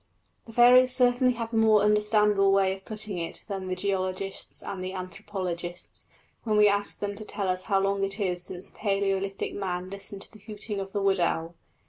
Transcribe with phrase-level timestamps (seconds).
[0.45, 4.83] The fairies certainly have a more understandable way of putting it than the geologists and
[4.83, 6.07] the anthropologists
[6.43, 10.23] when we ask them to tell us how long it is since Palæolithic man listened
[10.23, 11.53] to the hooting of the wood owl.